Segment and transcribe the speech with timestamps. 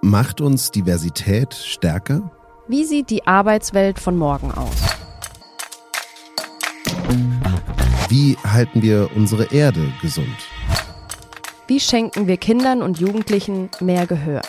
[0.00, 2.30] Macht uns Diversität stärker?
[2.68, 4.76] Wie sieht die Arbeitswelt von morgen aus?
[8.08, 10.36] Wie halten wir unsere Erde gesund?
[11.66, 14.42] Wie schenken wir Kindern und Jugendlichen mehr Gehör?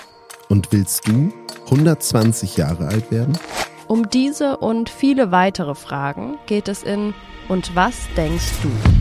[0.50, 1.34] Und willst du
[1.66, 3.36] 120 Jahre alt werden?
[3.88, 7.16] Um diese und viele weitere Fragen geht es in
[7.48, 8.99] Und was denkst du?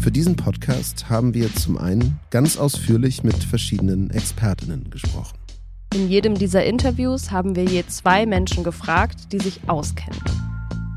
[0.00, 5.36] Für diesen Podcast haben wir zum einen ganz ausführlich mit verschiedenen Expertinnen gesprochen.
[5.94, 10.18] In jedem dieser Interviews haben wir je zwei Menschen gefragt, die sich auskennen.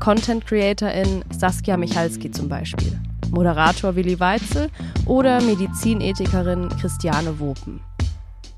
[0.00, 2.98] Content Creatorin Saskia Michalski zum Beispiel,
[3.30, 4.70] Moderator Willi Weitzel
[5.04, 7.80] oder Medizinethikerin Christiane Wopen.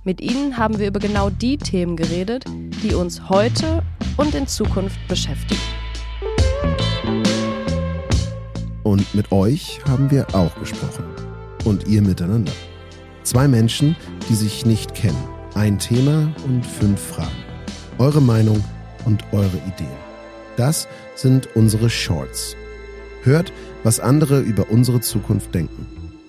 [0.04, 2.44] Mit ihnen haben wir über genau die Themen geredet,
[2.84, 3.82] die uns heute
[4.16, 5.60] und in Zukunft beschäftigen.
[8.96, 11.04] Und mit euch haben wir auch gesprochen.
[11.66, 12.52] Und ihr miteinander.
[13.24, 13.94] Zwei Menschen,
[14.30, 15.22] die sich nicht kennen.
[15.54, 17.44] Ein Thema und fünf Fragen.
[17.98, 18.64] Eure Meinung
[19.04, 19.98] und eure Ideen.
[20.56, 22.56] Das sind unsere Shorts.
[23.22, 23.52] Hört,
[23.84, 25.86] was andere über unsere Zukunft denken.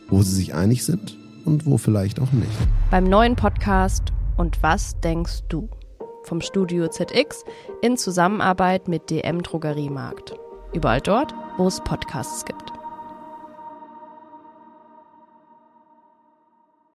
[0.09, 2.51] Wo sie sich einig sind und wo vielleicht auch nicht.
[2.91, 5.69] Beim neuen Podcast Und was denkst du?
[6.23, 7.45] Vom Studio ZX
[7.81, 10.35] in Zusammenarbeit mit DM Drogeriemarkt.
[10.73, 12.76] Überall dort, wo es Podcasts gibt.